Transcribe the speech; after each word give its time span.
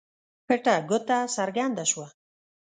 پټه 0.47 0.75
ګوته 0.89 1.17
څرګنده 1.35 1.83
شوه. 1.91 2.07